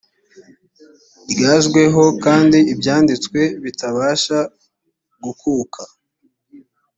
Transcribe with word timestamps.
ryajeho 1.31 2.03
kandi 2.23 2.57
ibyanditswe 2.73 3.39
bitabasha 3.63 4.37
gukuka 5.23 5.81